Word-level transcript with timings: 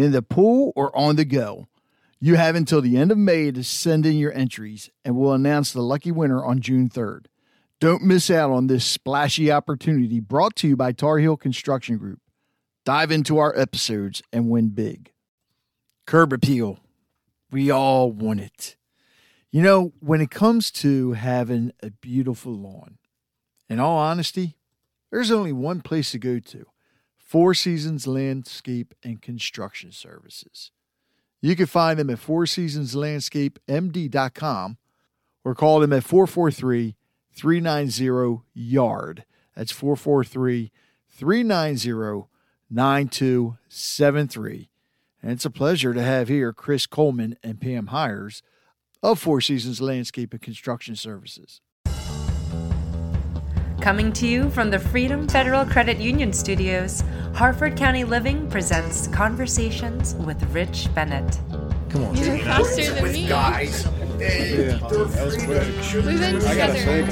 in 0.00 0.12
the 0.12 0.22
pool, 0.22 0.72
or 0.74 0.96
on 0.96 1.16
the 1.16 1.24
go. 1.24 1.68
You 2.20 2.36
have 2.36 2.54
until 2.54 2.80
the 2.80 2.96
end 2.96 3.10
of 3.10 3.18
May 3.18 3.50
to 3.50 3.64
send 3.64 4.04
in 4.04 4.18
your 4.18 4.32
entries, 4.32 4.90
and 5.04 5.16
we'll 5.16 5.32
announce 5.32 5.72
the 5.72 5.82
lucky 5.82 6.10
winner 6.10 6.44
on 6.44 6.60
June 6.60 6.88
3rd. 6.88 7.26
Don't 7.80 8.02
miss 8.02 8.30
out 8.30 8.50
on 8.50 8.66
this 8.66 8.84
splashy 8.84 9.50
opportunity 9.50 10.20
brought 10.20 10.54
to 10.56 10.68
you 10.68 10.76
by 10.76 10.92
Tar 10.92 11.18
Heel 11.18 11.36
Construction 11.36 11.96
Group. 11.96 12.20
Dive 12.84 13.10
into 13.10 13.38
our 13.38 13.58
episodes 13.58 14.22
and 14.32 14.50
win 14.50 14.68
big. 14.68 15.12
Curb 16.06 16.32
appeal. 16.32 16.80
We 17.50 17.70
all 17.70 18.12
want 18.12 18.40
it. 18.40 18.76
You 19.50 19.62
know, 19.62 19.92
when 20.00 20.20
it 20.20 20.30
comes 20.30 20.70
to 20.72 21.12
having 21.12 21.72
a 21.82 21.90
beautiful 21.90 22.52
lawn, 22.52 22.98
in 23.68 23.80
all 23.80 23.98
honesty, 23.98 24.56
there's 25.10 25.30
only 25.30 25.52
one 25.52 25.80
place 25.80 26.10
to 26.12 26.18
go 26.18 26.38
to 26.38 26.66
Four 27.30 27.54
Seasons 27.54 28.08
Landscape 28.08 28.92
and 29.04 29.22
Construction 29.22 29.92
Services. 29.92 30.72
You 31.40 31.54
can 31.54 31.66
find 31.66 31.96
them 31.96 32.10
at 32.10 32.18
Four 32.18 32.44
Seasons 32.44 32.96
Landscape 32.96 33.60
MD.com 33.68 34.78
or 35.44 35.54
call 35.54 35.78
them 35.78 35.92
at 35.92 36.02
443 36.02 36.96
390 37.32 38.42
YARD. 38.56 39.22
That's 39.54 39.70
443 39.70 40.72
390 41.08 42.26
9273. 42.68 44.68
And 45.22 45.30
it's 45.30 45.44
a 45.44 45.50
pleasure 45.50 45.94
to 45.94 46.02
have 46.02 46.26
here 46.26 46.52
Chris 46.52 46.86
Coleman 46.86 47.36
and 47.44 47.60
Pam 47.60 47.86
Hires 47.86 48.42
of 49.04 49.20
Four 49.20 49.40
Seasons 49.40 49.80
Landscape 49.80 50.32
and 50.32 50.42
Construction 50.42 50.96
Services. 50.96 51.60
Coming 53.80 54.12
to 54.12 54.26
you 54.26 54.50
from 54.50 54.70
the 54.70 54.78
Freedom 54.78 55.26
Federal 55.26 55.64
Credit 55.64 55.96
Union 55.96 56.34
Studios, 56.34 57.02
Harford 57.34 57.78
County 57.78 58.04
Living 58.04 58.46
presents 58.50 59.08
Conversations 59.08 60.14
with 60.16 60.42
Rich 60.54 60.94
Bennett. 60.94 61.40
Come 61.88 62.04
on. 62.04 62.14
You're 62.14 62.38
faster 62.40 62.92
than 62.92 63.10
me. 63.10 63.26
guys. 63.26 63.86
We've 63.86 64.18
been 64.18 64.78
together. 66.40 67.06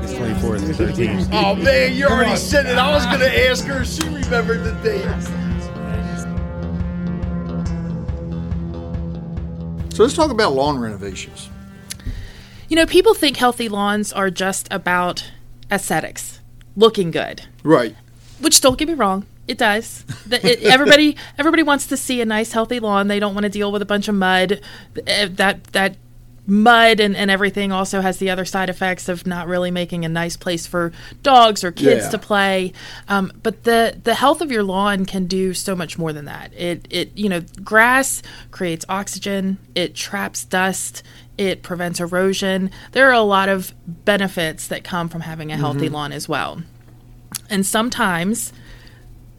It's 0.00 0.14
24th 0.14 0.64
and 0.64 0.74
13th. 0.74 1.28
Oh 1.30 1.54
man, 1.54 1.92
you 1.92 2.06
already 2.06 2.36
said 2.36 2.64
it. 2.64 2.78
I 2.78 2.94
was 2.94 3.04
going 3.04 3.20
to 3.20 3.48
ask 3.48 3.66
her 3.66 3.82
if 3.82 3.88
she 3.88 4.02
remembered 4.04 4.64
the 4.64 4.72
date. 4.82 5.04
So 9.94 10.04
let's 10.04 10.14
talk 10.14 10.30
about 10.30 10.54
lawn 10.54 10.78
renovations. 10.78 11.50
You 12.70 12.76
know, 12.76 12.86
people 12.86 13.12
think 13.12 13.36
healthy 13.36 13.68
lawns 13.68 14.10
are 14.10 14.30
just 14.30 14.66
about 14.70 15.30
aesthetics, 15.70 16.40
looking 16.76 17.10
good. 17.10 17.42
Right. 17.62 17.94
Which 18.40 18.60
don't 18.60 18.78
get 18.78 18.88
me 18.88 18.94
wrong, 18.94 19.26
it 19.46 19.58
does. 19.58 20.04
The- 20.26 20.44
it- 20.46 20.62
everybody 20.64 21.16
everybody 21.38 21.62
wants 21.62 21.86
to 21.88 21.96
see 21.96 22.20
a 22.20 22.24
nice 22.26 22.52
healthy 22.52 22.80
lawn. 22.80 23.08
They 23.08 23.20
don't 23.20 23.34
want 23.34 23.44
to 23.44 23.50
deal 23.50 23.70
with 23.72 23.82
a 23.82 23.86
bunch 23.86 24.08
of 24.08 24.14
mud. 24.14 24.60
Eh, 25.06 25.28
That 25.30 25.64
that 25.72 25.96
mud 26.46 27.00
and, 27.00 27.14
and 27.16 27.30
everything 27.30 27.70
also 27.70 28.00
has 28.00 28.18
the 28.18 28.28
other 28.30 28.44
side 28.44 28.68
effects 28.68 29.08
of 29.08 29.26
not 29.26 29.46
really 29.46 29.70
making 29.70 30.04
a 30.04 30.08
nice 30.08 30.36
place 30.36 30.66
for 30.66 30.92
dogs 31.22 31.62
or 31.62 31.70
kids 31.70 32.04
Yeah. 32.06 32.10
to 32.10 32.18
play. 32.18 32.72
Um, 33.08 33.32
but 33.42 33.64
the 33.64 34.00
the 34.02 34.14
health 34.14 34.40
of 34.40 34.50
your 34.50 34.62
lawn 34.62 35.04
can 35.06 35.26
do 35.26 35.54
so 35.54 35.76
much 35.76 35.98
more 35.98 36.12
than 36.12 36.24
that. 36.24 36.52
It 36.56 36.86
it 36.90 37.12
you 37.16 37.28
know 37.28 37.42
grass 37.62 38.22
creates 38.50 38.84
oxygen. 38.88 39.58
It 39.74 39.94
traps 39.94 40.44
dust. 40.44 41.02
It 41.38 41.62
prevents 41.62 42.00
erosion. 42.00 42.70
There 42.92 43.08
are 43.08 43.14
a 43.14 43.20
lot 43.22 43.48
of 43.48 43.72
benefits 43.86 44.66
that 44.68 44.84
come 44.84 45.08
from 45.08 45.22
having 45.22 45.50
a 45.50 45.56
healthy 45.56 45.88
lawn 45.88 46.12
as 46.12 46.28
well. 46.28 46.62
And 47.48 47.64
sometimes 47.64 48.52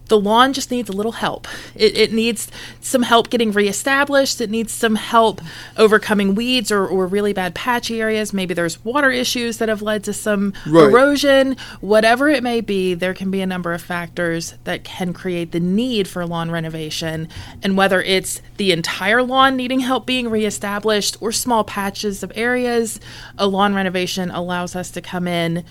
the 0.07 0.19
lawn 0.19 0.51
just 0.51 0.71
needs 0.71 0.89
a 0.89 0.91
little 0.93 1.13
help. 1.13 1.47
It, 1.73 1.97
it 1.97 2.11
needs 2.13 2.51
some 2.81 3.03
help 3.03 3.29
getting 3.29 3.51
reestablished. 3.53 4.41
It 4.41 4.49
needs 4.49 4.73
some 4.73 4.95
help 4.95 5.39
overcoming 5.77 6.35
weeds 6.35 6.69
or, 6.71 6.85
or 6.85 7.07
really 7.07 7.31
bad 7.31 7.55
patchy 7.55 8.01
areas. 8.01 8.33
Maybe 8.33 8.53
there's 8.53 8.83
water 8.83 9.09
issues 9.09 9.57
that 9.59 9.69
have 9.69 9.81
led 9.81 10.03
to 10.05 10.13
some 10.13 10.53
Right. 10.67 10.83
erosion. 10.89 11.55
Whatever 11.79 12.27
it 12.29 12.43
may 12.43 12.59
be, 12.61 12.93
there 12.93 13.13
can 13.13 13.31
be 13.31 13.39
a 13.41 13.45
number 13.45 13.71
of 13.73 13.81
factors 13.81 14.55
that 14.65 14.83
can 14.83 15.13
create 15.13 15.53
the 15.53 15.59
need 15.61 16.07
for 16.09 16.25
lawn 16.25 16.51
renovation. 16.51 17.29
And 17.63 17.77
whether 17.77 18.01
it's 18.01 18.41
the 18.57 18.71
entire 18.73 19.23
lawn 19.23 19.55
needing 19.55 19.79
help 19.79 20.05
being 20.05 20.29
reestablished 20.29 21.17
or 21.21 21.31
small 21.31 21.63
patches 21.63 22.21
of 22.21 22.31
areas, 22.35 22.99
a 23.37 23.47
lawn 23.47 23.73
renovation 23.73 24.29
allows 24.29 24.75
us 24.75 24.91
to 24.91 25.01
come 25.01 25.27
in 25.27 25.63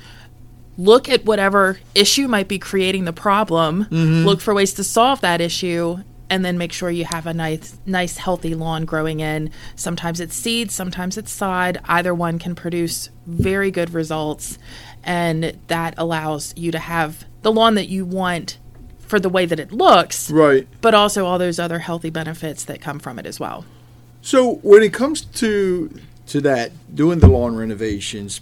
look 0.81 1.09
at 1.09 1.25
whatever 1.25 1.79
issue 1.95 2.27
might 2.27 2.49
be 2.49 2.59
creating 2.59 3.05
the 3.05 3.13
problem, 3.13 3.85
mm-hmm. 3.85 4.25
look 4.27 4.41
for 4.41 4.55
ways 4.55 4.73
to 4.75 4.85
solve 4.85 5.21
that 5.21 5.41
issue, 5.41 5.99
and 6.31 6.45
then 6.45 6.57
make 6.57 6.73
sure 6.73 6.91
you 6.91 7.05
have 7.05 7.27
a 7.27 7.35
nice, 7.35 7.77
nice, 7.85 8.17
healthy 8.17 8.55
lawn 8.55 8.85
growing 8.85 9.21
in. 9.21 9.51
Sometimes 9.77 10.21
it's 10.21 10.35
seed, 10.35 10.71
sometimes 10.71 11.19
it's 11.19 11.33
sod. 11.33 11.81
Either 11.87 12.15
one 12.15 12.39
can 12.39 12.55
produce 12.55 13.11
very 13.27 13.71
good 13.71 13.93
results, 13.93 14.59
and 15.03 15.57
that 15.67 15.95
allows 15.99 16.55
you 16.57 16.71
to 16.71 16.79
have 16.79 17.25
the 17.43 17.53
lawn 17.53 17.75
that 17.75 17.89
you 17.89 18.05
want 18.05 18.59
for 19.01 19.19
the 19.19 19.29
way 19.29 19.45
that 19.45 19.59
it 19.59 19.73
looks, 19.73 20.31
Right. 20.31 20.69
but 20.81 20.95
also 20.95 21.27
all 21.27 21.39
those 21.39 21.59
other 21.59 21.81
healthy 21.81 22.11
benefits 22.11 22.65
that 22.65 22.81
come 22.81 23.01
from 23.01 23.19
it 23.19 23.27
as 23.27 23.41
well. 23.41 23.65
So 24.23 24.57
when 24.63 24.83
it 24.83 24.93
comes 24.93 25.23
to 25.23 25.91
to 26.29 26.41
that 26.43 26.71
doing 26.95 27.19
the 27.19 27.27
lawn 27.27 27.57
renovations, 27.57 28.41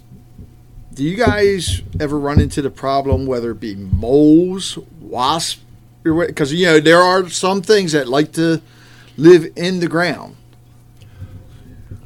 do 0.98 1.04
you 1.04 1.16
guys 1.16 1.80
ever 2.00 2.18
run 2.18 2.40
into 2.40 2.60
the 2.60 2.70
problem 2.70 3.24
whether 3.24 3.52
it 3.52 3.60
be 3.60 3.76
moles, 3.76 4.76
wasps, 5.00 5.62
because 6.02 6.52
you 6.52 6.66
know 6.66 6.80
there 6.80 7.00
are 7.00 7.28
some 7.28 7.62
things 7.62 7.92
that 7.92 8.08
like 8.08 8.32
to 8.32 8.60
live 9.16 9.46
in 9.54 9.78
the 9.78 9.86
ground. 9.86 10.34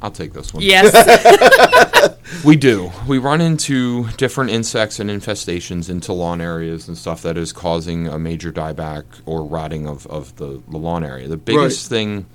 I'll 0.02 0.10
take 0.10 0.34
this 0.34 0.52
one. 0.52 0.62
Yes. 0.62 0.92
We 2.44 2.56
do. 2.56 2.90
We 3.06 3.18
run 3.18 3.40
into 3.40 4.08
different 4.16 4.50
insects 4.50 4.98
and 4.98 5.08
infestations 5.08 5.88
into 5.88 6.12
lawn 6.12 6.40
areas 6.40 6.88
and 6.88 6.98
stuff 6.98 7.22
that 7.22 7.36
is 7.36 7.52
causing 7.52 8.08
a 8.08 8.18
major 8.18 8.50
dieback 8.50 9.04
or 9.26 9.44
rotting 9.44 9.86
of, 9.86 10.06
of 10.08 10.34
the, 10.36 10.60
the 10.66 10.78
lawn 10.78 11.04
area. 11.04 11.28
The 11.28 11.36
biggest 11.36 11.88
thing 11.88 12.26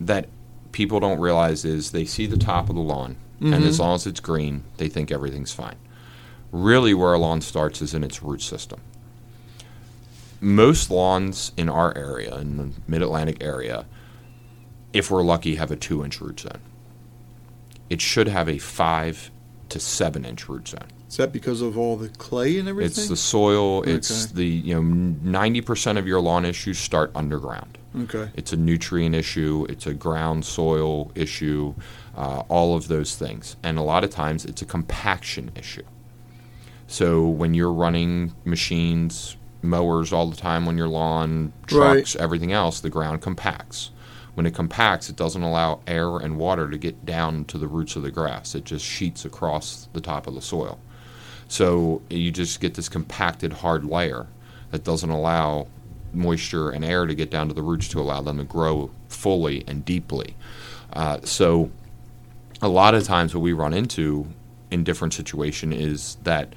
that 0.00 0.28
people 0.72 1.00
don't 1.00 1.18
realize 1.18 1.64
is 1.64 1.92
they 1.92 2.04
see 2.04 2.26
the 2.26 2.36
top 2.36 2.68
of 2.68 2.74
the 2.74 2.82
lawn, 2.82 3.16
and 3.40 3.54
mm-hmm. 3.54 3.64
as 3.64 3.80
long 3.80 3.94
as 3.94 4.06
it's 4.06 4.20
green, 4.20 4.64
they 4.76 4.88
think 4.88 5.10
everything's 5.10 5.52
fine. 5.52 5.76
Really, 6.50 6.94
where 6.94 7.12
a 7.12 7.18
lawn 7.18 7.40
starts 7.40 7.82
is 7.82 7.92
in 7.94 8.02
its 8.02 8.22
root 8.22 8.40
system. 8.42 8.80
Most 10.40 10.90
lawns 10.90 11.52
in 11.56 11.68
our 11.68 11.96
area, 11.96 12.36
in 12.38 12.56
the 12.56 12.70
mid 12.86 13.02
Atlantic 13.02 13.42
area, 13.42 13.86
if 14.92 15.10
we're 15.10 15.22
lucky, 15.22 15.56
have 15.56 15.70
a 15.70 15.76
two 15.76 16.04
inch 16.04 16.20
root 16.20 16.40
zone. 16.40 16.60
It 17.90 18.00
should 18.00 18.28
have 18.28 18.48
a 18.48 18.58
five 18.58 19.30
to 19.70 19.80
seven 19.80 20.24
inch 20.24 20.48
root 20.48 20.68
zone. 20.68 20.86
Is 21.08 21.16
that 21.16 21.32
because 21.32 21.60
of 21.60 21.76
all 21.76 21.96
the 21.96 22.08
clay 22.10 22.58
and 22.58 22.68
everything? 22.68 22.86
It's 23.02 23.08
the 23.08 23.16
soil. 23.16 23.82
It's 23.82 24.26
Okay. 24.26 24.34
the 24.36 24.46
you 24.46 24.74
know 24.74 24.82
ninety 24.82 25.60
percent 25.60 25.98
of 25.98 26.06
your 26.06 26.20
lawn 26.20 26.44
issues 26.44 26.78
start 26.78 27.10
underground. 27.14 27.76
okay. 28.02 28.30
It's 28.36 28.52
a 28.52 28.56
nutrient 28.56 29.14
issue. 29.16 29.66
It's 29.68 29.86
a 29.86 29.94
ground 29.94 30.44
soil 30.44 31.10
issue. 31.14 31.74
Uh, 32.16 32.42
all 32.48 32.76
of 32.76 32.88
those 32.88 33.16
things, 33.16 33.56
and 33.62 33.78
a 33.78 33.82
lot 33.82 34.02
of 34.04 34.10
times 34.10 34.44
it's 34.44 34.62
a 34.62 34.66
compaction 34.66 35.50
issue. 35.56 35.84
So 36.88 37.28
when 37.28 37.54
you're 37.54 37.72
running 37.72 38.32
machines, 38.44 39.36
mowers 39.62 40.12
all 40.12 40.28
the 40.28 40.36
time 40.36 40.66
on 40.66 40.76
your 40.76 40.88
lawn, 40.88 41.52
Right. 41.70 41.94
trucks, 41.96 42.16
everything 42.16 42.50
else, 42.52 42.80
the 42.80 42.90
ground 42.90 43.20
compacts. 43.20 43.90
When 44.34 44.46
it 44.46 44.54
compacts, 44.54 45.10
it 45.10 45.16
doesn't 45.16 45.42
allow 45.42 45.80
air 45.86 46.16
and 46.16 46.38
water 46.38 46.70
to 46.70 46.78
get 46.78 47.04
down 47.04 47.44
to 47.46 47.58
the 47.58 47.66
roots 47.66 47.94
of 47.96 48.02
the 48.02 48.10
grass. 48.10 48.54
It 48.54 48.64
just 48.64 48.84
sheets 48.84 49.24
across 49.24 49.88
the 49.92 50.00
top 50.00 50.26
of 50.26 50.34
the 50.34 50.40
soil. 50.40 50.78
So 51.48 52.02
you 52.08 52.30
just 52.30 52.60
get 52.60 52.74
this 52.74 52.88
compacted 52.88 53.52
hard 53.54 53.84
layer 53.84 54.26
that 54.70 54.84
doesn't 54.84 55.10
allow 55.10 55.66
moisture 56.14 56.70
and 56.70 56.84
air 56.84 57.04
to 57.06 57.14
get 57.14 57.30
down 57.30 57.48
to 57.48 57.54
the 57.54 57.62
roots 57.62 57.88
to 57.88 58.00
allow 58.00 58.22
them 58.22 58.38
to 58.38 58.44
grow 58.44 58.90
fully 59.08 59.64
and 59.66 59.84
deeply. 59.84 60.36
Uh, 60.92 61.18
so 61.24 61.70
a 62.62 62.68
lot 62.68 62.94
of 62.94 63.04
times 63.04 63.34
what 63.34 63.40
we 63.42 63.52
run 63.52 63.74
into 63.74 64.26
in 64.70 64.84
different 64.84 65.14
situation 65.14 65.72
is 65.72 66.16
that 66.22 66.54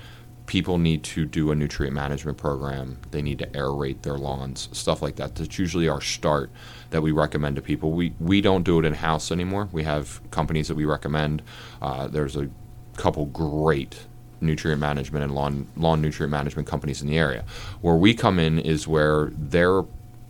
people 0.51 0.77
need 0.77 1.01
to 1.01 1.23
do 1.23 1.49
a 1.49 1.55
nutrient 1.55 1.95
management 1.95 2.37
program. 2.37 2.97
They 3.11 3.21
need 3.21 3.39
to 3.39 3.47
aerate 3.51 4.01
their 4.01 4.17
lawns, 4.17 4.67
stuff 4.73 5.01
like 5.01 5.15
that. 5.15 5.33
That's 5.35 5.57
usually 5.57 5.87
our 5.87 6.01
start 6.01 6.51
that 6.89 7.01
we 7.01 7.13
recommend 7.13 7.55
to 7.55 7.61
people. 7.61 7.93
We 7.93 8.13
we 8.19 8.41
don't 8.41 8.63
do 8.63 8.77
it 8.77 8.83
in 8.83 8.93
house 8.95 9.31
anymore. 9.31 9.69
We 9.71 9.83
have 9.83 10.19
companies 10.29 10.67
that 10.67 10.75
we 10.75 10.83
recommend. 10.83 11.41
Uh, 11.81 12.09
there's 12.09 12.35
a 12.35 12.49
couple 12.97 13.27
great 13.27 14.07
nutrient 14.41 14.81
management 14.81 15.23
and 15.23 15.33
lawn 15.33 15.67
lawn 15.77 16.01
nutrient 16.01 16.31
management 16.31 16.67
companies 16.67 17.01
in 17.01 17.07
the 17.07 17.17
area. 17.17 17.45
Where 17.79 17.95
we 17.95 18.13
come 18.13 18.37
in 18.37 18.59
is 18.59 18.85
where 18.85 19.29
their 19.31 19.83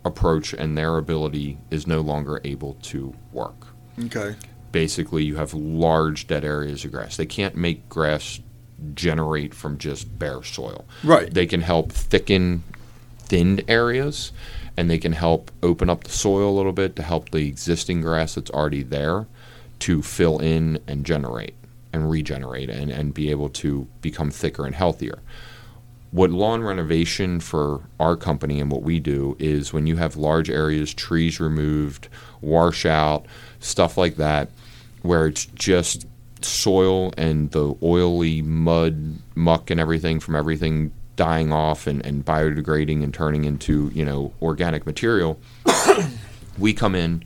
approach 0.04 0.52
and 0.52 0.78
their 0.78 0.98
ability 0.98 1.58
is 1.72 1.88
no 1.88 2.00
longer 2.00 2.40
able 2.44 2.74
to 2.92 3.12
work. 3.32 3.66
Okay. 4.04 4.36
Basically, 4.70 5.24
you 5.24 5.34
have 5.34 5.52
large 5.52 6.28
dead 6.28 6.44
areas 6.44 6.84
of 6.84 6.92
grass. 6.92 7.16
They 7.16 7.26
can't 7.26 7.56
make 7.56 7.88
grass 7.88 8.38
generate 8.94 9.54
from 9.54 9.78
just 9.78 10.18
bare 10.18 10.42
soil. 10.42 10.84
Right. 11.02 11.32
They 11.32 11.46
can 11.46 11.60
help 11.60 11.92
thicken 11.92 12.62
thinned 13.32 13.64
areas 13.68 14.32
and 14.76 14.90
they 14.90 14.98
can 14.98 15.12
help 15.12 15.50
open 15.62 15.88
up 15.90 16.04
the 16.04 16.10
soil 16.10 16.50
a 16.50 16.56
little 16.56 16.72
bit 16.72 16.96
to 16.96 17.02
help 17.02 17.30
the 17.30 17.46
existing 17.46 18.00
grass 18.00 18.34
that's 18.34 18.50
already 18.50 18.82
there 18.82 19.26
to 19.80 20.02
fill 20.02 20.38
in 20.38 20.78
and 20.86 21.04
generate 21.04 21.54
and 21.92 22.10
regenerate 22.10 22.70
and, 22.70 22.90
and 22.90 23.12
be 23.12 23.30
able 23.30 23.48
to 23.48 23.86
become 24.00 24.30
thicker 24.30 24.64
and 24.64 24.74
healthier. 24.74 25.18
What 26.10 26.30
lawn 26.30 26.62
renovation 26.62 27.40
for 27.40 27.80
our 27.98 28.16
company 28.16 28.60
and 28.60 28.70
what 28.70 28.82
we 28.82 29.00
do 29.00 29.36
is 29.38 29.72
when 29.72 29.86
you 29.86 29.96
have 29.96 30.16
large 30.16 30.50
areas, 30.50 30.92
trees 30.92 31.40
removed, 31.40 32.08
washout, 32.40 33.26
stuff 33.60 33.96
like 33.96 34.16
that, 34.16 34.50
where 35.00 35.26
it's 35.26 35.46
just 35.46 36.06
soil 36.44 37.12
and 37.16 37.50
the 37.50 37.74
oily 37.82 38.42
mud, 38.42 39.18
muck, 39.34 39.70
and 39.70 39.80
everything 39.80 40.20
from 40.20 40.36
everything 40.36 40.92
dying 41.16 41.52
off 41.52 41.86
and, 41.86 42.04
and 42.06 42.24
biodegrading 42.24 43.02
and 43.02 43.12
turning 43.12 43.44
into 43.44 43.90
you 43.94 44.04
know 44.04 44.32
organic 44.40 44.86
material. 44.86 45.38
we 46.58 46.72
come 46.72 46.94
in, 46.94 47.24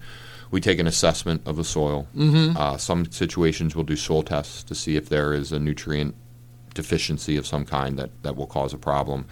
we 0.50 0.60
take 0.60 0.78
an 0.78 0.86
assessment 0.86 1.42
of 1.46 1.56
the 1.56 1.64
soil. 1.64 2.06
Mm-hmm. 2.16 2.56
Uh, 2.56 2.76
some 2.76 3.10
situations 3.10 3.74
we'll 3.74 3.84
do 3.84 3.96
soil 3.96 4.22
tests 4.22 4.62
to 4.64 4.74
see 4.74 4.96
if 4.96 5.08
there 5.08 5.32
is 5.32 5.52
a 5.52 5.58
nutrient 5.58 6.14
deficiency 6.74 7.36
of 7.36 7.46
some 7.46 7.64
kind 7.64 7.98
that, 7.98 8.10
that 8.22 8.36
will 8.36 8.46
cause 8.46 8.72
a 8.72 8.78
problem. 8.78 9.26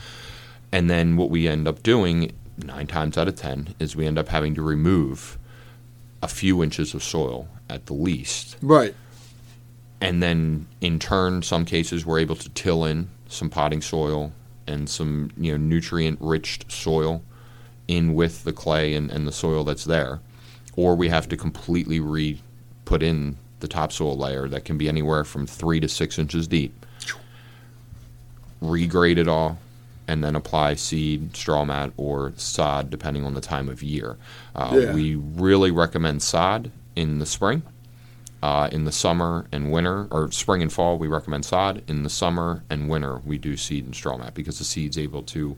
And 0.73 0.91
then 0.91 1.17
what 1.17 1.31
we 1.31 1.47
end 1.47 1.69
up 1.69 1.83
doing 1.83 2.33
nine 2.59 2.87
times 2.87 3.17
out 3.17 3.29
of 3.29 3.37
ten 3.37 3.75
is 3.79 3.95
we 3.95 4.07
end 4.07 4.19
up 4.19 4.29
having 4.29 4.55
to 4.55 4.63
remove 4.63 5.39
a 6.23 6.29
few 6.29 6.63
inches 6.63 6.95
of 6.95 7.03
soil 7.03 7.49
at 7.69 7.87
the 7.87 7.93
least 7.93 8.57
Right. 8.63 8.95
And 10.05 10.23
then 10.23 10.67
in 10.81 10.99
turn 10.99 11.43
some 11.43 11.65
cases 11.65 12.05
we're 12.07 12.19
able 12.21 12.37
to 12.37 12.49
till 12.51 12.85
in 12.85 13.09
some 13.29 13.51
potting 13.51 13.81
soil 13.81 14.33
and 14.67 14.89
some 14.89 15.31
you 15.37 15.51
know 15.53 15.57
nutrient 15.59 16.19
rich 16.21 16.61
soil 16.69 17.23
in 17.89 18.15
with 18.15 18.45
the 18.45 18.53
clay 18.53 18.95
and, 18.95 19.11
and 19.11 19.27
the 19.27 19.33
soil 19.33 19.65
that's 19.65 19.85
there. 19.85 20.21
Or 20.77 20.95
we 20.95 21.09
have 21.09 21.29
to 21.29 21.37
completely 21.37 22.01
re 22.01 22.41
put 22.85 23.03
in 23.03 23.37
the 23.61 23.69
topsoil 23.69 24.17
layer 24.17 24.49
that 24.49 24.65
can 24.65 24.77
be 24.79 24.89
anywhere 24.89 25.25
from 25.25 25.47
three 25.47 25.81
to 25.81 25.89
six 25.89 26.19
inches 26.19 26.47
deep. 26.47 26.85
Regrade 28.63 29.19
it 29.19 29.29
all 29.29 29.59
and 30.07 30.23
then 30.23 30.37
apply 30.37 30.75
seed 30.75 31.35
straw 31.37 31.65
mat 31.65 31.91
or 31.97 32.33
sod 32.37 32.91
depending 32.91 33.25
on 33.25 33.35
the 33.35 33.41
time 33.41 33.69
of 33.69 33.83
year. 33.83 34.17
Uh, 34.55 34.77
Yeah. 34.79 34.95
we 34.95 35.15
really 35.17 35.71
recommend 35.71 36.23
sod 36.23 36.71
in 36.97 37.19
the 37.19 37.27
spring 37.27 37.63
uh, 38.45 38.69
in 38.71 38.85
the 38.85 38.93
summer 38.93 39.47
and 39.53 39.73
winter, 39.73 40.07
or 40.11 40.31
spring 40.31 40.61
and 40.61 40.71
fall, 40.71 40.99
we 40.99 41.09
recommend 41.09 41.47
sod. 41.47 41.83
In 41.89 42.03
the 42.03 42.11
summer 42.11 42.63
and 42.69 42.91
winter, 42.91 43.23
we 43.25 43.39
do 43.39 43.57
seed 43.57 43.87
and 43.87 43.95
straw 43.95 44.19
mat 44.19 44.35
because 44.35 44.59
the 44.59 44.65
seed's 44.65 44.99
able 44.99 45.23
to 45.23 45.57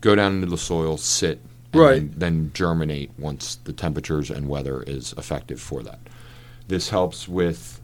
go 0.00 0.14
down 0.14 0.36
into 0.36 0.46
the 0.46 0.56
soil, 0.56 0.96
sit, 0.96 1.42
and 1.74 1.82
Right. 1.82 2.10
then, 2.10 2.14
then 2.16 2.50
germinate 2.54 3.10
once 3.18 3.56
the 3.56 3.74
temperatures 3.74 4.30
and 4.30 4.48
weather 4.48 4.82
is 4.82 5.12
effective 5.18 5.60
for 5.60 5.82
that. 5.82 5.98
This 6.68 6.88
helps 6.88 7.28
with 7.28 7.82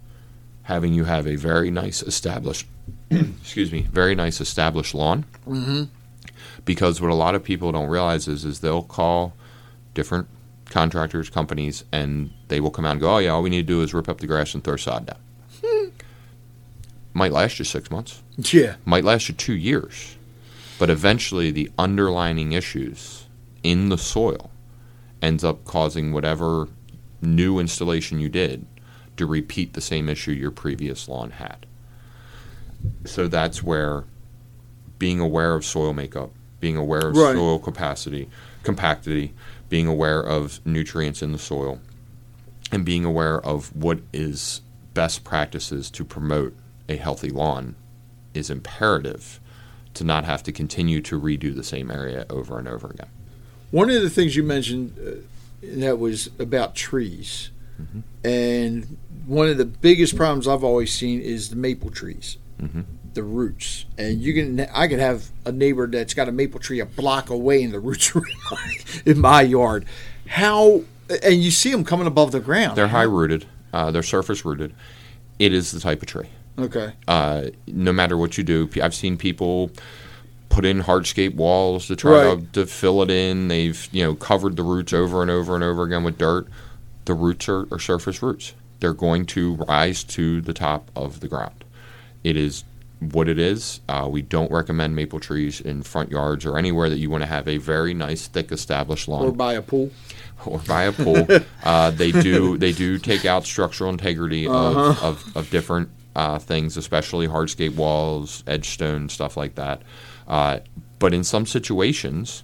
having 0.63 0.95
you 0.95 1.05
have 1.05 1.27
a 1.27 1.37
very 1.37 1.71
nice 1.71 2.03
established, 2.03 2.67
excuse 3.11 3.71
me, 3.71 3.83
very 3.93 4.15
nice 4.15 4.41
established 4.41 4.95
lawn. 4.95 5.27
Mm-hmm. 5.47 5.83
Because 6.65 7.03
what 7.03 7.11
a 7.11 7.15
lot 7.15 7.35
of 7.35 7.45
people 7.45 7.71
don't 7.73 7.91
realize 7.91 8.27
is, 8.27 8.47
is 8.47 8.61
they'll 8.61 8.83
call 8.83 9.35
different 9.93 10.27
contractors, 10.71 11.31
companies, 11.31 11.85
and 11.93 12.31
they 12.49 12.61
will 12.61 12.71
come 12.71 12.85
out 12.85 12.93
and 12.93 13.01
go, 13.01 13.15
"Oh 13.15 13.19
yeah, 13.19 13.31
all 13.31 13.43
we 13.43 13.51
need 13.51 13.67
to 13.67 13.73
do 13.73 13.83
is 13.83 13.95
rip 13.95 14.09
up 14.09 14.21
the 14.21 14.27
grass 14.27 14.55
and 14.55 14.63
throw 14.63 14.77
sod 14.77 15.07
down." 15.07 15.17
Might 17.15 17.33
last 17.33 17.59
you 17.59 17.65
six 17.65 17.91
months, 17.91 18.23
Yeah. 18.37 18.77
might 18.85 19.03
last 19.05 19.29
you 19.29 19.35
two 19.35 19.55
years, 19.55 20.17
but 20.79 20.91
eventually 20.91 21.51
the 21.51 21.71
underlining 21.79 22.53
issues 22.53 23.25
in 23.65 23.89
the 23.89 23.99
soil 23.99 24.51
ends 25.21 25.43
up 25.43 25.65
causing 25.65 26.13
whatever 26.13 26.69
new 27.21 27.59
installation 27.59 28.21
you 28.21 28.29
did 28.29 28.65
to 29.17 29.27
repeat 29.27 29.73
the 29.73 29.81
same 29.81 30.09
issue 30.09 30.31
your 30.31 30.53
previous 30.53 31.09
lawn 31.09 31.31
had. 31.33 31.67
So 33.05 33.27
that's 33.27 33.63
where 33.65 34.05
being 35.01 35.19
aware 35.19 35.55
of 35.55 35.65
soil 35.65 35.93
makeup, 35.93 36.31
being 36.61 36.77
aware 36.77 37.09
of 37.09 37.17
Right. 37.17 37.35
soil 37.35 37.59
capacity, 37.59 38.29
compactity, 38.63 39.33
being 39.69 39.87
aware 39.87 40.21
of 40.21 40.65
nutrients 40.67 41.23
in 41.23 41.33
the 41.33 41.39
soil, 41.39 41.81
and 42.73 42.85
being 42.85 43.05
aware 43.05 43.41
of 43.41 43.75
what 43.75 44.01
is 44.13 44.61
best 44.95 45.25
practices 45.25 45.91
to 45.91 46.05
promote 46.05 46.55
a 46.89 46.97
healthy 46.97 47.31
lawn 47.31 47.75
is 48.35 48.51
imperative 48.51 49.41
to 49.95 50.05
not 50.05 50.25
have 50.25 50.43
to 50.45 50.53
continue 50.53 51.01
to 51.01 51.21
redo 51.21 51.55
the 51.55 51.65
same 51.65 51.91
area 51.91 52.25
over 52.31 52.59
and 52.59 52.69
over 52.69 52.89
again. 52.89 53.09
One 53.71 53.91
of 53.91 54.03
the 54.03 54.11
things 54.11 54.37
you 54.37 54.43
mentioned 54.43 54.97
uh, 54.99 55.21
that 55.63 55.99
was 55.99 56.31
about 56.39 56.75
trees, 56.75 57.51
and 58.25 58.97
one 59.27 59.49
of 59.49 59.57
the 59.59 59.65
biggest 59.65 60.17
problems 60.17 60.49
I've 60.49 60.65
always 60.65 60.93
seen 60.93 61.21
is 61.21 61.51
the 61.51 61.57
maple 61.57 61.91
trees, 61.91 62.39
the 63.19 63.25
roots. 63.25 63.85
And 63.99 64.21
you 64.23 64.33
can, 64.33 64.61
I 64.73 64.87
can 64.87 65.01
have 65.01 65.31
a 65.45 65.51
neighbor 65.51 65.89
that's 65.89 66.15
got 66.15 66.29
a 66.29 66.33
maple 66.33 66.61
tree 66.61 66.79
a 66.79 66.87
block 66.87 67.31
away, 67.31 67.65
and 67.65 67.75
the 67.75 67.81
roots 67.81 68.15
are 68.15 68.23
in 69.05 69.21
my, 69.21 69.43
yard. 69.43 69.85
How? 70.29 70.83
And 71.23 71.43
you 71.43 71.51
see 71.51 71.73
them 71.73 71.85
coming 71.85 72.07
above 72.07 72.31
the 72.33 72.39
ground. 72.41 72.77
They're 72.77 72.87
high 72.89 73.03
rooted, 73.03 73.47
uh, 73.73 73.91
they're 73.91 74.03
surface 74.05 74.45
rooted. 74.45 74.73
It 75.41 75.53
is 75.53 75.73
the 75.73 75.81
type 75.81 76.01
of 76.03 76.09
tree. 76.09 76.29
Okay. 76.59 76.93
uh, 77.07 77.47
no 77.67 77.93
matter 77.93 78.17
what 78.17 78.37
you 78.39 78.45
do. 78.45 78.69
I've 78.83 78.95
seen 78.95 79.17
people 79.17 79.71
put 80.49 80.65
in 80.65 80.83
hardscape 80.83 81.35
walls 81.37 81.87
to 81.87 81.95
try 81.97 82.25
Right. 82.35 82.53
to, 82.53 82.61
to 82.65 82.67
fill 82.67 83.03
it 83.03 83.11
in. 83.11 83.49
They've 83.49 83.89
you 83.93 84.03
know 84.05 84.15
covered 84.15 84.57
the 84.57 84.63
roots 84.65 84.93
over 84.93 85.23
and 85.23 85.31
over 85.31 85.55
and 85.55 85.63
over 85.65 85.83
again 85.85 86.03
with 86.05 86.19
dirt. 86.19 86.47
The 87.05 87.15
roots 87.15 87.49
are, 87.49 87.67
are 87.73 87.79
surface 87.79 88.23
roots. 88.23 88.55
They're 88.81 88.93
going 88.95 89.27
to 89.27 89.55
rise 89.55 90.03
to 90.05 90.41
the 90.41 90.53
top 90.53 90.91
of 90.97 91.21
the 91.21 91.29
ground. 91.29 91.65
It 92.25 92.37
is 92.37 92.65
what 93.01 93.29
it 93.29 93.39
is. 93.39 93.81
Uh, 93.89 94.09
we 94.11 94.23
don't 94.23 94.51
recommend 94.51 94.97
maple 94.97 95.21
trees 95.21 95.61
in 95.61 95.83
front 95.83 96.11
yards 96.11 96.45
or 96.45 96.59
anywhere 96.59 96.91
that 96.91 96.99
you 96.99 97.11
want 97.11 97.23
to 97.23 97.29
have 97.29 97.47
a 97.47 97.59
very 97.59 97.95
nice, 97.95 98.27
thick, 98.27 98.51
established 98.51 99.09
lawn 99.09 99.27
Or 99.27 99.33
by 99.33 99.55
a 99.55 99.63
pool. 99.63 99.91
or 100.47 100.59
by 100.61 100.85
a 100.85 100.93
pool. 100.93 101.27
uh, 101.65 101.91
they 101.91 102.13
do 102.13 102.57
they 102.59 102.73
do 102.73 102.99
take 102.99 103.25
out 103.25 103.45
structural 103.45 103.91
integrity 103.91 104.47
of, 104.47 105.03
of, 105.03 105.37
of 105.37 105.51
different 105.51 105.91
uh, 106.17 106.39
things, 106.39 106.77
especially 106.77 107.29
hardscape 107.29 107.75
walls, 107.77 108.43
edge 108.47 108.69
stone, 108.71 109.09
stuff 109.09 109.37
like 109.37 109.55
that. 109.55 109.83
Uh, 110.27 110.59
but 110.99 111.15
in 111.15 111.23
some 111.23 111.47
situations, 111.47 112.43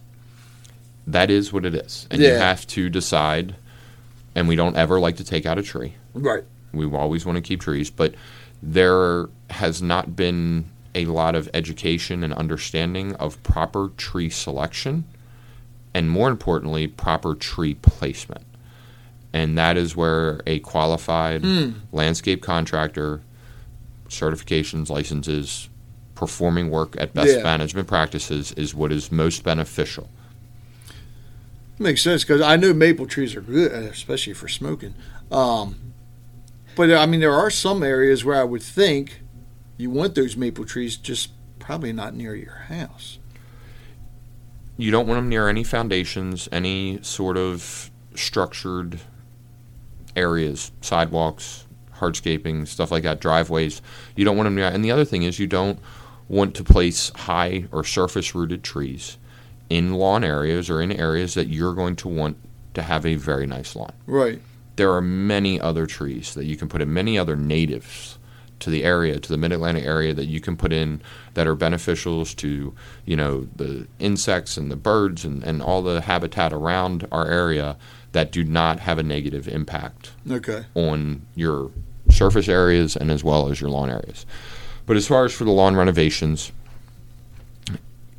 that 1.06 1.30
is 1.30 1.52
what 1.52 1.66
it 1.66 1.74
is, 1.74 2.06
and 2.10 2.22
you 2.22 2.30
have 2.30 2.66
to 2.68 2.88
decide. 2.88 3.56
And 4.36 4.48
we 4.48 4.56
don't 4.56 4.76
ever 4.76 4.98
like 4.98 5.18
to 5.18 5.24
take 5.24 5.46
out 5.46 5.58
a 5.58 5.62
tree. 5.62 5.94
Right. 6.12 6.42
We 6.72 6.86
always 6.92 7.24
want 7.24 7.36
to 7.36 7.42
keep 7.42 7.60
trees, 7.60 7.88
but 7.88 8.16
there 8.66 9.28
has 9.50 9.82
not 9.82 10.16
been 10.16 10.64
a 10.94 11.04
lot 11.06 11.34
of 11.34 11.48
education 11.52 12.24
and 12.24 12.32
understanding 12.32 13.14
of 13.16 13.42
proper 13.42 13.90
tree 13.96 14.30
selection 14.30 15.04
and 15.92 16.10
more 16.10 16.28
importantly, 16.28 16.86
proper 16.88 17.34
tree 17.34 17.74
placement. 17.74 18.44
And 19.32 19.56
that 19.58 19.76
is 19.76 19.94
where 19.94 20.40
a 20.46 20.60
qualified 20.60 21.44
landscape 21.92 22.42
contractor, 22.42 23.20
certifications, 24.08 24.88
licenses, 24.88 25.68
performing 26.14 26.70
work 26.70 26.96
at 26.98 27.12
best 27.14 27.36
Yeah. 27.36 27.42
management 27.42 27.86
practices 27.86 28.52
is 28.52 28.74
what 28.74 28.90
is 28.92 29.12
most 29.12 29.42
beneficial. 29.44 30.08
Makes 31.78 32.02
sense 32.02 32.22
because 32.24 32.40
I 32.40 32.56
know 32.56 32.72
maple 32.72 33.06
trees 33.06 33.34
are 33.34 33.40
good, 33.40 33.72
especially 33.72 34.32
for 34.34 34.48
smoking. 34.48 34.94
Um, 35.30 35.76
but 36.76 36.90
uh, 36.90 36.98
I 36.98 37.06
mean, 37.06 37.20
there 37.20 37.32
are 37.32 37.50
some 37.50 37.82
areas 37.82 38.24
where 38.24 38.40
I 38.40 38.44
would 38.44 38.62
think 38.62 39.20
you 39.76 39.90
want 39.90 40.14
those 40.14 40.36
maple 40.36 40.64
trees, 40.64 40.96
just 40.96 41.30
probably 41.58 41.92
not 41.92 42.14
near 42.14 42.34
your 42.34 42.54
house. 42.68 43.18
You 44.76 44.90
don't 44.90 45.06
want 45.06 45.18
them 45.18 45.28
near 45.28 45.48
any 45.48 45.64
foundations, 45.64 46.48
any 46.50 46.98
sort 47.02 47.36
of 47.36 47.90
structured 48.14 49.00
areas, 50.16 50.72
sidewalks, 50.80 51.66
hardscaping, 51.96 52.66
stuff 52.66 52.90
like 52.90 53.04
that, 53.04 53.20
driveways. 53.20 53.80
You 54.16 54.24
don't 54.24 54.36
want 54.36 54.46
them 54.46 54.56
near. 54.56 54.66
And 54.66 54.84
the 54.84 54.90
other 54.90 55.04
thing 55.04 55.22
is, 55.22 55.38
you 55.38 55.46
don't 55.46 55.78
want 56.28 56.54
to 56.56 56.64
place 56.64 57.10
high 57.10 57.66
or 57.70 57.84
surface 57.84 58.34
rooted 58.34 58.62
trees 58.62 59.18
in 59.70 59.94
lawn 59.94 60.24
areas 60.24 60.70
or 60.70 60.80
in 60.80 60.92
areas 60.92 61.34
that 61.34 61.48
you're 61.48 61.74
going 61.74 61.96
to 61.96 62.08
want 62.08 62.36
to 62.74 62.82
have 62.82 63.06
a 63.06 63.14
very 63.14 63.46
nice 63.46 63.76
lawn. 63.76 63.92
Right. 64.06 64.40
There 64.76 64.92
are 64.92 65.00
many 65.00 65.60
other 65.60 65.86
trees 65.86 66.34
that 66.34 66.44
you 66.44 66.56
can 66.56 66.68
put 66.68 66.82
in, 66.82 66.92
many 66.92 67.18
other 67.18 67.36
natives 67.36 68.18
to 68.60 68.70
the 68.70 68.84
area, 68.84 69.18
to 69.18 69.28
the 69.28 69.36
Mid 69.36 69.52
Atlantic 69.52 69.84
area 69.84 70.14
that 70.14 70.26
you 70.26 70.40
can 70.40 70.56
put 70.56 70.72
in 70.72 71.00
that 71.34 71.46
are 71.46 71.56
beneficials 71.56 72.34
to, 72.36 72.74
you 73.04 73.16
know, 73.16 73.46
the 73.54 73.86
insects 73.98 74.56
and 74.56 74.70
the 74.70 74.76
birds 74.76 75.24
and, 75.24 75.42
and 75.44 75.62
all 75.62 75.82
the 75.82 76.00
habitat 76.02 76.52
around 76.52 77.06
our 77.12 77.26
area 77.26 77.76
that 78.12 78.30
do 78.32 78.44
not 78.44 78.80
have 78.80 78.98
a 78.98 79.02
negative 79.02 79.48
impact 79.48 80.12
Okay. 80.30 80.64
on 80.74 81.22
your 81.34 81.70
surface 82.10 82.48
areas 82.48 82.96
and 82.96 83.10
as 83.10 83.24
well 83.24 83.48
as 83.50 83.60
your 83.60 83.70
lawn 83.70 83.90
areas. 83.90 84.24
But 84.86 84.96
as 84.96 85.06
far 85.06 85.24
as 85.24 85.32
for 85.32 85.44
the 85.44 85.50
lawn 85.50 85.76
renovations, 85.76 86.52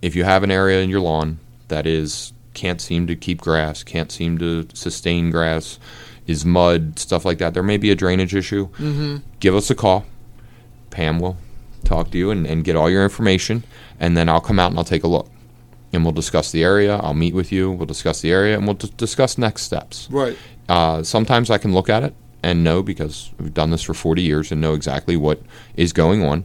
if 0.01 0.15
you 0.15 0.23
have 0.23 0.43
an 0.43 0.51
area 0.51 0.81
in 0.81 0.89
your 0.89 0.99
lawn 0.99 1.39
that 1.69 1.87
is 1.87 2.33
can't 2.53 2.81
seem 2.81 3.07
to 3.07 3.15
keep 3.15 3.41
grass, 3.41 3.83
can't 3.83 4.11
seem 4.11 4.37
to 4.37 4.67
sustain 4.73 5.29
grass, 5.31 5.79
is 6.27 6.45
mud, 6.45 6.97
stuff 6.99 7.25
like 7.25 7.37
that, 7.39 7.53
there 7.53 7.63
may 7.63 7.77
be 7.77 7.91
a 7.91 7.95
drainage 7.95 8.33
issue. 8.33 8.69
Mm-hmm. 8.69 9.17
Give 9.39 9.55
us 9.55 9.69
a 9.69 9.75
call. 9.75 10.05
Pam 10.89 11.19
will 11.19 11.37
talk 11.83 12.11
to 12.11 12.17
you 12.17 12.31
and, 12.31 12.47
and 12.47 12.63
get 12.63 12.75
all 12.75 12.89
your 12.89 13.03
information, 13.03 13.63
and 13.99 14.17
then 14.17 14.29
I'll 14.29 14.41
come 14.41 14.59
out 14.59 14.71
and 14.71 14.77
I'll 14.77 14.85
take 14.85 15.03
a 15.03 15.07
look. 15.07 15.29
And 15.93 16.03
we'll 16.03 16.13
discuss 16.13 16.51
the 16.51 16.63
area. 16.63 16.97
I'll 16.97 17.13
meet 17.13 17.33
with 17.33 17.51
you. 17.51 17.71
We'll 17.71 17.85
discuss 17.85 18.21
the 18.21 18.31
area, 18.31 18.57
and 18.57 18.65
we'll 18.65 18.75
d- 18.75 18.91
discuss 18.97 19.37
next 19.37 19.61
steps. 19.61 20.09
Right. 20.11 20.37
Uh, 20.67 21.03
sometimes 21.03 21.49
I 21.49 21.57
can 21.57 21.73
look 21.73 21.89
at 21.89 22.03
it 22.03 22.13
and 22.43 22.63
know 22.63 22.83
because 22.83 23.31
we've 23.39 23.53
done 23.53 23.71
this 23.71 23.81
for 23.81 23.93
40 23.93 24.21
years 24.21 24.51
and 24.51 24.59
know 24.59 24.73
exactly 24.73 25.15
what 25.15 25.41
is 25.75 25.93
going 25.93 26.23
on. 26.23 26.43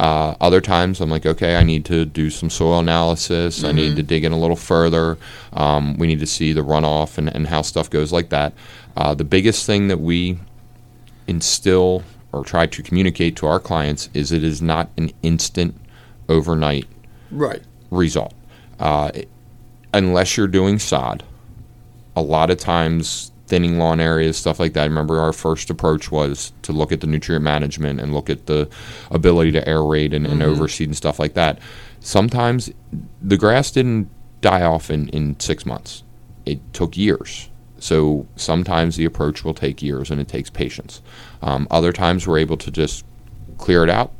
Uh, 0.00 0.34
other 0.40 0.60
times 0.60 1.00
I'm 1.00 1.10
like, 1.10 1.26
okay, 1.26 1.56
I 1.56 1.62
need 1.62 1.84
to 1.86 2.04
do 2.04 2.28
some 2.30 2.50
soil 2.50 2.80
analysis. 2.80 3.62
I 3.62 3.70
need 3.72 3.94
to 3.96 4.02
dig 4.02 4.24
in 4.24 4.32
a 4.32 4.38
little 4.38 4.56
further. 4.56 5.16
Um, 5.52 5.96
we 5.96 6.06
need 6.08 6.18
to 6.20 6.26
see 6.26 6.52
the 6.52 6.62
runoff 6.62 7.18
and, 7.18 7.28
and 7.34 7.46
how 7.46 7.62
stuff 7.62 7.88
goes 7.88 8.12
like 8.12 8.30
that. 8.30 8.52
Uh, 8.96 9.14
the 9.14 9.24
biggest 9.24 9.64
thing 9.66 9.88
that 9.88 10.00
we 10.00 10.38
instill 11.26 12.02
or 12.32 12.44
try 12.44 12.66
to 12.66 12.82
communicate 12.82 13.36
to 13.36 13.46
our 13.46 13.60
clients 13.60 14.08
is 14.14 14.32
it 14.32 14.42
is 14.42 14.60
not 14.62 14.90
an 14.96 15.10
instant, 15.22 15.74
overnight 16.28 16.86
Right. 17.30 17.62
result. 17.90 18.34
Uh, 18.80 19.10
unless 19.94 20.36
you're 20.36 20.46
doing 20.48 20.78
sod, 20.78 21.22
a 22.16 22.22
lot 22.22 22.50
of 22.50 22.58
times 22.58 23.31
thinning 23.52 23.78
lawn 23.78 24.00
areas, 24.00 24.38
stuff 24.38 24.58
like 24.58 24.72
that. 24.72 24.84
Remember, 24.84 25.20
our 25.20 25.34
first 25.34 25.68
approach 25.68 26.10
was 26.10 26.54
to 26.62 26.72
look 26.72 26.90
at 26.90 27.02
the 27.02 27.06
nutrient 27.06 27.44
management 27.44 28.00
and 28.00 28.14
look 28.14 28.30
at 28.30 28.46
the 28.46 28.66
ability 29.10 29.52
to 29.52 29.62
aerate 29.66 30.14
and, 30.14 30.26
and 30.26 30.42
overseed 30.42 30.86
and 30.86 30.96
stuff 30.96 31.18
like 31.18 31.34
that. 31.34 31.58
Sometimes 32.00 32.72
the 33.20 33.36
grass 33.36 33.70
didn't 33.70 34.08
die 34.40 34.62
off 34.62 34.90
in, 34.90 35.10
in 35.10 35.38
six 35.38 35.66
months, 35.66 36.02
it 36.46 36.60
took 36.72 36.96
years. 36.96 37.50
So 37.78 38.26
sometimes 38.36 38.96
the 38.96 39.04
approach 39.04 39.44
will 39.44 39.52
take 39.52 39.82
years 39.82 40.10
and 40.10 40.18
it 40.18 40.28
takes 40.28 40.48
patience. 40.48 41.02
Um, 41.42 41.68
other 41.70 41.92
times 41.92 42.26
we're 42.26 42.38
able 42.38 42.56
to 42.56 42.70
just 42.70 43.04
clear 43.58 43.84
it 43.84 43.90
out, 43.90 44.12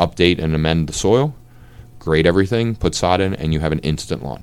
update 0.00 0.40
and 0.40 0.52
amend 0.52 0.88
the 0.88 0.92
soil, 0.92 1.32
grade 2.00 2.26
everything, 2.26 2.74
put 2.74 2.96
sod 2.96 3.20
in, 3.20 3.34
and 3.34 3.54
you 3.54 3.60
have 3.60 3.70
an 3.70 3.78
instant 3.80 4.24
lawn. 4.24 4.42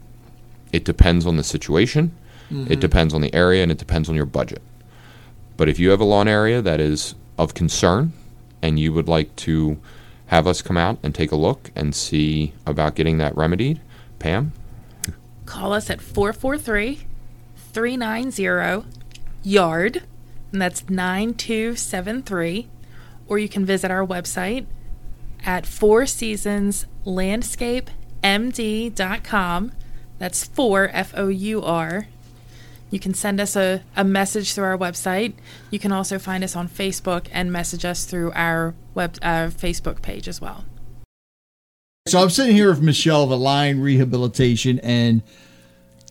It 0.71 0.85
depends 0.85 1.25
on 1.25 1.35
the 1.35 1.43
situation, 1.43 2.15
it 2.51 2.79
depends 2.79 3.13
on 3.13 3.21
the 3.21 3.33
area, 3.33 3.63
and 3.63 3.71
it 3.71 3.77
depends 3.77 4.09
on 4.09 4.15
your 4.15 4.25
budget. 4.25 4.62
But 5.57 5.69
if 5.69 5.79
you 5.79 5.89
have 5.89 6.01
a 6.01 6.05
lawn 6.05 6.27
area 6.27 6.62
that 6.62 6.79
is 6.79 7.15
of 7.38 7.53
concern 7.53 8.13
and 8.62 8.79
you 8.79 8.93
would 8.93 9.07
like 9.07 9.35
to 9.35 9.77
have 10.27 10.47
us 10.47 10.62
come 10.62 10.77
out 10.77 10.97
and 11.03 11.13
take 11.13 11.31
a 11.31 11.35
look 11.35 11.71
and 11.75 11.95
see 11.95 12.53
about 12.65 12.95
getting 12.95 13.17
that 13.17 13.35
remedied, 13.35 13.79
Pam, 14.19 14.53
Call 15.45 15.73
us 15.73 15.89
at 15.89 16.01
443 16.01 17.05
390 17.73 18.85
YARD, 19.43 20.03
and 20.51 20.62
that's 20.62 20.89
9273. 20.89 22.67
Or 23.27 23.39
you 23.39 23.50
can 23.50 23.65
visit 23.65 23.91
our 23.91 24.05
website 24.05 24.65
at 25.45 25.65
Four 25.65 26.05
Seasons 26.05 26.85
LandscapeMD.com. 27.05 29.71
That's 30.19 30.45
four, 30.45 30.89
F 30.93 31.13
O 31.17 31.27
U 31.27 31.62
R. 31.63 32.07
You 32.93 33.00
can 33.00 33.15
send 33.15 33.41
us 33.41 33.55
a, 33.55 33.81
a 33.95 34.03
message 34.03 34.53
through 34.53 34.65
our 34.65 34.77
website. 34.77 35.33
You 35.71 35.79
can 35.79 35.91
also 35.91 36.19
find 36.19 36.43
us 36.43 36.55
on 36.55 36.69
Facebook 36.69 37.25
and 37.31 37.51
message 37.51 37.85
us 37.85 38.05
through 38.05 38.31
our 38.33 38.75
web 38.93 39.17
uh, 39.23 39.47
Facebook 39.47 40.03
page 40.03 40.27
as 40.27 40.39
well. 40.39 40.65
So 42.07 42.21
I'm 42.21 42.29
sitting 42.29 42.55
here 42.55 42.69
with 42.69 42.83
Michelle 42.83 43.23
of 43.23 43.31
Align 43.31 43.79
Rehabilitation, 43.79 44.77
and 44.81 45.23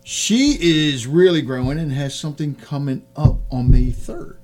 she 0.03 0.57
is 0.59 1.07
really 1.07 1.41
growing 1.41 1.79
and 1.79 1.93
has 1.93 2.19
something 2.19 2.53
coming 2.53 3.05
up 3.15 3.37
on 3.49 3.71
May 3.71 3.91
3rd. 3.91 4.35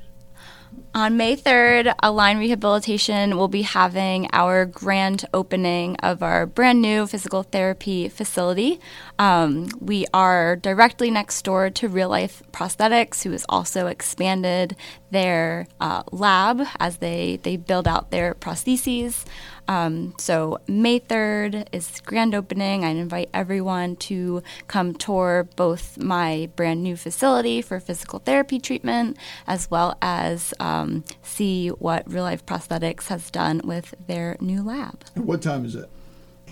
On 0.96 1.18
May 1.18 1.36
3rd, 1.36 1.94
Align 2.02 2.40
Rehabilitation 2.40 3.38
will 3.38 3.48
be 3.48 3.62
having 3.62 4.28
our 4.34 4.66
grand 4.66 5.24
opening 5.36 5.96
of 5.98 6.24
our 6.24 6.48
brand 6.48 6.82
new 6.82 7.06
physical 7.06 7.44
therapy 7.44 8.10
facility. 8.10 8.80
Um, 9.20 9.70
we 9.80 10.08
are 10.16 10.56
directly 10.56 11.12
next 11.12 11.44
door 11.44 11.70
to 11.70 11.88
Real 11.88 12.10
Life 12.10 12.42
Prosthetics, 12.52 13.22
who 13.22 13.32
has 13.34 13.46
also 13.48 13.86
expanded 13.86 14.76
their 15.12 15.68
uh, 15.80 16.02
lab 16.12 16.66
as 16.80 16.98
they, 16.98 17.40
they 17.44 17.56
build 17.56 17.88
out 17.88 18.10
their 18.10 18.34
prostheses. 18.34 19.26
Um, 19.70 20.16
so 20.18 20.60
May 20.68 21.00
3rd 21.00 21.68
is 21.72 22.02
grand 22.04 22.34
opening. 22.34 22.84
I 22.84 22.90
invite 22.90 23.30
everyone 23.36 23.98
to 23.98 24.42
come 24.68 24.96
tour 24.96 25.48
both 25.56 25.96
my 26.00 26.50
brand 26.56 26.82
new 26.82 26.98
facility 26.98 27.62
for 27.62 27.80
physical 27.80 28.18
therapy 28.18 28.60
treatment 28.60 29.16
as 29.46 29.70
well 29.70 29.96
as 30.02 30.56
um, 30.60 31.04
see 31.22 31.70
what 31.70 32.12
Real 32.12 32.24
Life 32.24 32.48
Prosthetics 32.48 33.10
has 33.10 33.30
done 33.30 33.62
with 33.64 33.94
their 34.08 34.38
new 34.40 34.64
lab. 34.64 35.06
And 35.14 35.28
what 35.28 35.44
time 35.44 35.66
is 35.66 35.76
it? 35.76 35.88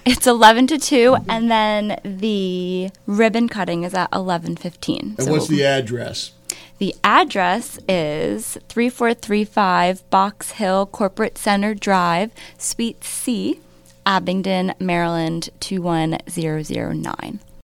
It's 0.06 0.28
11 0.28 0.68
to 0.68 0.78
2 0.78 1.18
and 1.28 1.50
then 1.50 2.00
the 2.04 2.92
ribbon 3.08 3.50
cutting 3.50 3.84
is 3.84 3.96
at 3.96 4.12
11:15. 4.12 5.18
And 5.18 5.32
what's 5.32 5.48
the 5.48 5.66
address? 5.66 6.34
The 6.79 6.96
address 7.03 7.79
is 7.89 8.60
3435 8.69 10.07
Box 10.12 10.51
Hill 10.51 10.86
Corporate 10.86 11.38
Center 11.38 11.74
Drive, 11.74 12.31
Suite 12.60 13.03
C, 13.03 13.60
Abingdon, 14.05 14.75
Maryland 14.79 15.50
21009. 15.60 17.39